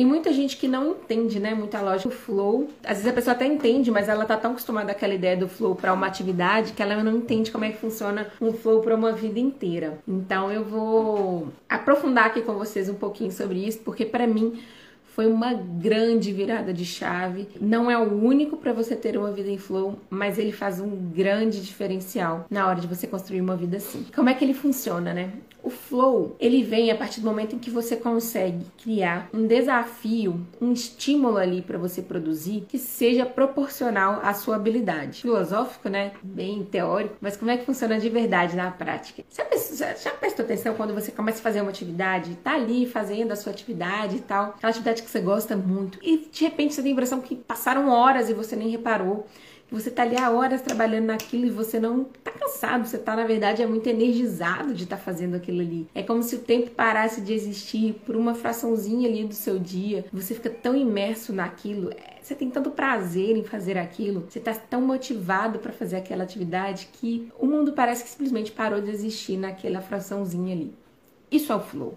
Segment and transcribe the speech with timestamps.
[0.00, 2.68] Tem muita gente que não entende, né, muita lógica do flow.
[2.82, 5.74] Às vezes a pessoa até entende, mas ela tá tão acostumada àquela ideia do flow
[5.74, 9.12] para uma atividade que ela não entende como é que funciona um flow para uma
[9.12, 9.98] vida inteira.
[10.08, 14.62] Então eu vou aprofundar aqui com vocês um pouquinho sobre isso, porque para mim
[15.14, 17.48] foi uma grande virada de chave.
[17.60, 20.96] Não é o único para você ter uma vida em flow, mas ele faz um
[20.96, 24.06] grande diferencial na hora de você construir uma vida assim.
[24.14, 25.30] Como é que ele funciona, né?
[25.62, 30.40] O flow, ele vem a partir do momento em que você consegue criar um desafio,
[30.58, 35.20] um estímulo ali para você produzir que seja proporcional à sua habilidade.
[35.20, 36.12] Filosófico, né?
[36.22, 39.22] Bem teórico, mas como é que funciona de verdade na prática?
[39.28, 39.42] Você
[40.02, 43.52] já prestou atenção quando você começa a fazer uma atividade, tá ali fazendo a sua
[43.52, 46.92] atividade e tal, aquela atividade que você gosta muito, e de repente você tem a
[46.92, 49.26] impressão que passaram horas e você nem reparou
[49.70, 53.24] você tá ali há horas trabalhando naquilo e você não tá cansado, você tá, na
[53.24, 55.86] verdade, é muito energizado de estar tá fazendo aquilo ali.
[55.94, 60.04] É como se o tempo parasse de existir por uma fraçãozinha ali do seu dia.
[60.12, 64.52] Você fica tão imerso naquilo, é, você tem tanto prazer em fazer aquilo, você tá
[64.54, 69.36] tão motivado para fazer aquela atividade que o mundo parece que simplesmente parou de existir
[69.36, 70.74] naquela fraçãozinha ali.
[71.30, 71.96] Isso é o flow.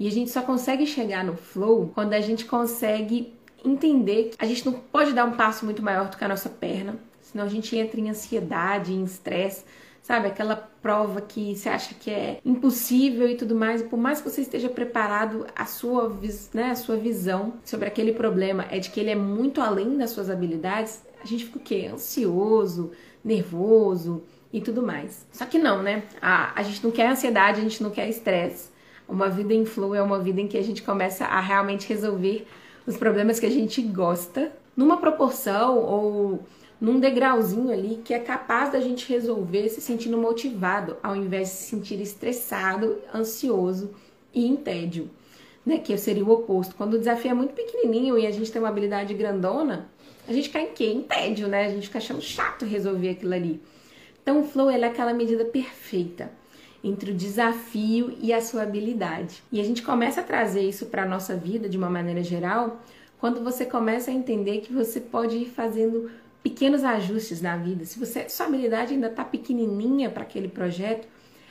[0.00, 4.46] E a gente só consegue chegar no flow quando a gente consegue entender que a
[4.46, 7.48] gente não pode dar um passo muito maior do que a nossa perna, senão a
[7.48, 9.62] gente entra em ansiedade, em estresse,
[10.02, 10.26] sabe?
[10.26, 14.30] Aquela prova que você acha que é impossível e tudo mais, e por mais que
[14.30, 16.18] você esteja preparado, a sua,
[16.54, 20.12] né, a sua visão sobre aquele problema é de que ele é muito além das
[20.12, 21.90] suas habilidades, a gente fica o quê?
[21.92, 22.90] Ansioso,
[23.22, 25.26] nervoso e tudo mais.
[25.30, 26.04] Só que não, né?
[26.22, 28.79] A, a gente não quer ansiedade, a gente não quer estresse.
[29.10, 32.46] Uma vida em flow é uma vida em que a gente começa a realmente resolver
[32.86, 36.40] os problemas que a gente gosta, numa proporção ou
[36.80, 41.54] num degrauzinho ali que é capaz da gente resolver se sentindo motivado, ao invés de
[41.54, 43.90] se sentir estressado, ansioso
[44.32, 45.10] e em tédio,
[45.66, 45.78] né?
[45.78, 46.76] Que seria o oposto.
[46.76, 49.88] Quando o desafio é muito pequenininho e a gente tem uma habilidade grandona,
[50.28, 50.86] a gente cai em quê?
[50.86, 51.66] Em tédio, né?
[51.66, 53.60] A gente fica achando chato resolver aquilo ali.
[54.22, 56.38] Então o flow é aquela medida perfeita
[56.82, 59.42] entre o desafio e a sua habilidade.
[59.52, 62.80] E a gente começa a trazer isso para a nossa vida de uma maneira geral
[63.18, 66.10] quando você começa a entender que você pode ir fazendo
[66.42, 67.84] pequenos ajustes na vida.
[67.84, 71.06] Se você, sua habilidade ainda está pequenininha para aquele projeto,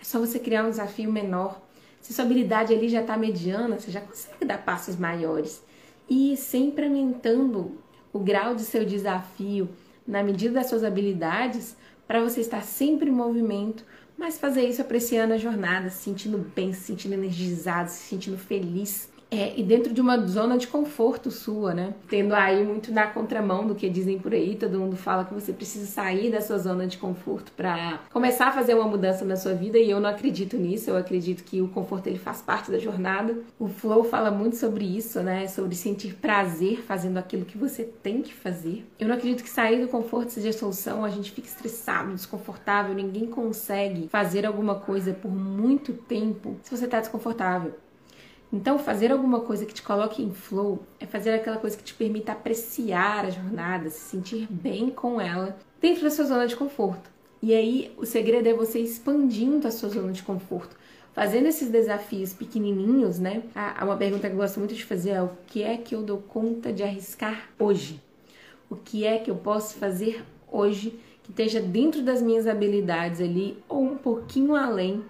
[0.00, 1.60] é só você criar um desafio menor.
[2.00, 5.62] Se sua habilidade ali já está mediana, você já consegue dar passos maiores.
[6.08, 7.78] E sempre aumentando
[8.10, 9.68] o grau de seu desafio
[10.06, 11.76] na medida das suas habilidades,
[12.08, 13.84] para você estar sempre em movimento,
[14.20, 19.08] mas fazer isso apreciando a jornada, se sentindo bem, se sentindo energizado, se sentindo feliz
[19.30, 21.94] é, e dentro de uma zona de conforto sua, né?
[22.08, 25.52] Tendo aí muito na contramão do que dizem por aí, todo mundo fala que você
[25.52, 29.54] precisa sair da sua zona de conforto para começar a fazer uma mudança na sua
[29.54, 32.78] vida e eu não acredito nisso, eu acredito que o conforto ele faz parte da
[32.78, 33.38] jornada.
[33.58, 35.46] O Flow fala muito sobre isso, né?
[35.46, 38.84] Sobre sentir prazer fazendo aquilo que você tem que fazer.
[38.98, 42.94] Eu não acredito que sair do conforto seja a solução, a gente fica estressado, desconfortável,
[42.94, 47.74] ninguém consegue fazer alguma coisa por muito tempo se você tá desconfortável.
[48.52, 51.94] Então, fazer alguma coisa que te coloque em flow é fazer aquela coisa que te
[51.94, 57.08] permita apreciar a jornada, se sentir bem com ela dentro da sua zona de conforto.
[57.40, 60.76] E aí, o segredo é você expandindo a sua zona de conforto,
[61.12, 63.44] fazendo esses desafios pequenininhos, né?
[63.54, 66.02] Ah, uma pergunta que eu gosto muito de fazer é: o que é que eu
[66.02, 68.02] dou conta de arriscar hoje?
[68.68, 73.56] O que é que eu posso fazer hoje que esteja dentro das minhas habilidades ali
[73.68, 75.04] ou um pouquinho além,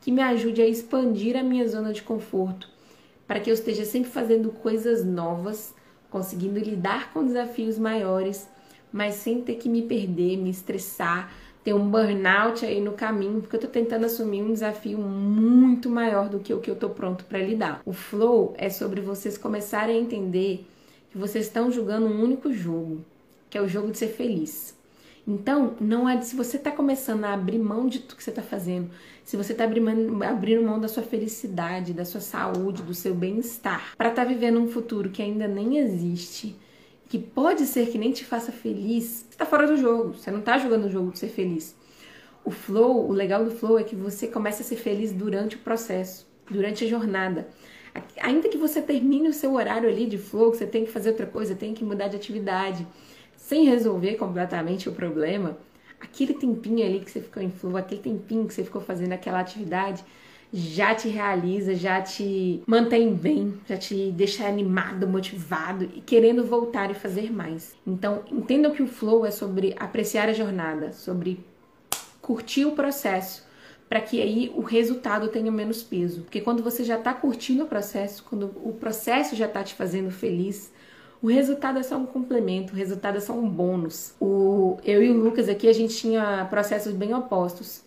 [0.00, 2.73] que me ajude a expandir a minha zona de conforto?
[3.26, 5.74] Para que eu esteja sempre fazendo coisas novas,
[6.10, 8.48] conseguindo lidar com desafios maiores,
[8.92, 11.32] mas sem ter que me perder, me estressar,
[11.64, 16.28] ter um burnout aí no caminho, porque eu tô tentando assumir um desafio muito maior
[16.28, 17.80] do que o que eu tô pronto para lidar.
[17.86, 20.66] O flow é sobre vocês começarem a entender
[21.10, 23.02] que vocês estão jogando um único jogo,
[23.48, 24.76] que é o jogo de ser feliz.
[25.26, 28.42] Então, não é se você está começando a abrir mão de tudo que você está
[28.42, 28.90] fazendo,
[29.24, 34.10] se você está abrindo, mão da sua felicidade, da sua saúde, do seu bem-estar, para
[34.10, 36.54] estar tá vivendo um futuro que ainda nem existe,
[37.08, 40.40] que pode ser que nem te faça feliz, você está fora do jogo, você não
[40.40, 41.74] está jogando o jogo de ser feliz.
[42.44, 45.60] O flow, o legal do flow é que você começa a ser feliz durante o
[45.60, 47.48] processo, durante a jornada.
[48.20, 51.10] Ainda que você termine o seu horário ali de flow, que você tem que fazer
[51.10, 52.86] outra coisa, tem que mudar de atividade,
[53.44, 55.58] sem resolver completamente o problema,
[56.00, 59.38] aquele tempinho ali que você ficou em flow, aquele tempinho que você ficou fazendo aquela
[59.38, 60.02] atividade,
[60.50, 66.90] já te realiza, já te mantém bem, já te deixa animado, motivado e querendo voltar
[66.90, 67.76] e fazer mais.
[67.86, 71.44] Então, entendam que o flow é sobre apreciar a jornada, sobre
[72.22, 73.44] curtir o processo,
[73.90, 76.22] para que aí o resultado tenha menos peso.
[76.22, 80.10] Porque quando você já está curtindo o processo, quando o processo já está te fazendo
[80.10, 80.72] feliz,
[81.22, 84.14] o resultado é só um complemento, o resultado é só um bônus.
[84.20, 87.82] O, eu e o Lucas aqui, a gente tinha processos bem opostos.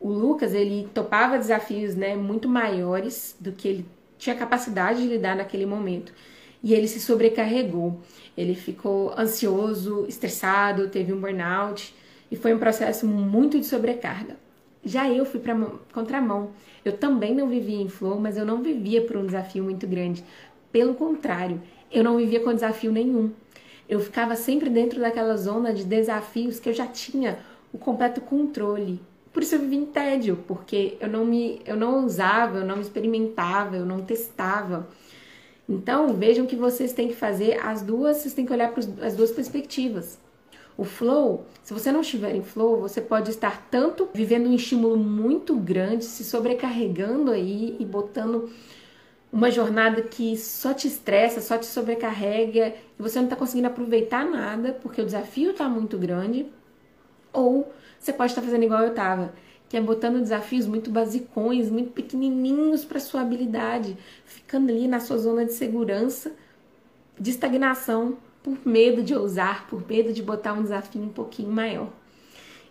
[0.00, 3.86] O Lucas, ele topava desafios né, muito maiores do que ele
[4.18, 6.12] tinha capacidade de lidar naquele momento.
[6.62, 8.00] E ele se sobrecarregou.
[8.36, 11.94] Ele ficou ansioso, estressado, teve um burnout
[12.30, 14.36] e foi um processo muito de sobrecarga.
[14.84, 15.56] Já eu fui para
[15.92, 16.50] contramão.
[16.84, 20.24] Eu também não vivia em flow, mas eu não vivia por um desafio muito grande.
[20.70, 23.30] Pelo contrário, eu não vivia com desafio nenhum.
[23.88, 27.38] Eu ficava sempre dentro daquela zona de desafios que eu já tinha
[27.72, 29.00] o completo controle.
[29.32, 32.76] Por isso eu vivia em tédio, porque eu não me eu não usava, eu não
[32.76, 34.88] me experimentava, eu não testava.
[35.68, 39.14] Então, vejam que vocês têm que fazer as duas, vocês têm que olhar para as
[39.14, 40.18] duas perspectivas.
[40.78, 44.96] O flow, se você não estiver em flow, você pode estar tanto vivendo um estímulo
[44.96, 48.50] muito grande, se sobrecarregando aí e botando
[49.36, 54.24] uma jornada que só te estressa, só te sobrecarrega e você não está conseguindo aproveitar
[54.24, 56.46] nada porque o desafio está muito grande.
[57.34, 59.34] Ou você pode estar fazendo igual eu estava,
[59.68, 65.18] que é botando desafios muito basicões, muito pequenininhos para sua habilidade, ficando ali na sua
[65.18, 66.32] zona de segurança,
[67.20, 71.90] de estagnação, por medo de ousar, por medo de botar um desafio um pouquinho maior.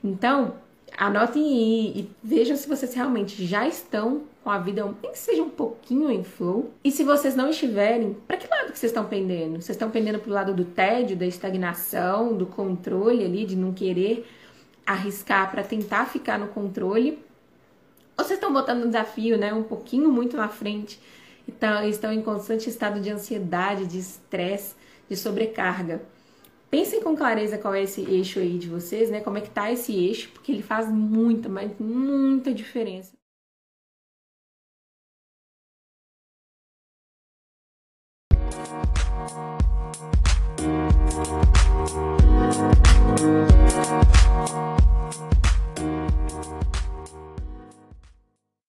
[0.04, 0.56] Então,
[0.98, 5.42] anotem aí e vejam se vocês realmente já estão com a vida, nem que seja
[5.42, 6.72] um pouquinho em flow.
[6.84, 9.54] E se vocês não estiverem, para que lado que vocês estão pendendo?
[9.62, 14.28] Vocês estão pendendo pro lado do tédio, da estagnação, do controle ali, de não querer
[14.86, 17.18] arriscar para tentar ficar no controle?
[18.18, 21.00] Ou vocês estão botando um desafio, né, um pouquinho muito na frente?
[21.48, 24.76] Então, estão em constante estado de ansiedade, de estresse,
[25.10, 26.02] de sobrecarga.
[26.70, 29.22] Pensem com clareza qual é esse eixo aí de vocês, né?
[29.22, 33.14] Como é que tá esse eixo, porque ele faz muita, mas muita diferença.